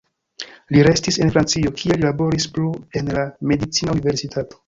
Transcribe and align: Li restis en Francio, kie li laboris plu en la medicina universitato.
Li 0.75 0.85
restis 0.87 1.19
en 1.25 1.31
Francio, 1.35 1.73
kie 1.81 1.99
li 1.99 2.07
laboris 2.07 2.49
plu 2.57 2.71
en 3.01 3.13
la 3.19 3.27
medicina 3.51 3.97
universitato. 3.99 4.59